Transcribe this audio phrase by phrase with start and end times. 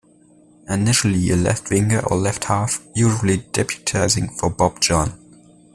[0.67, 5.13] Initially a left-Winger or left-half, usually deputising for Bob John.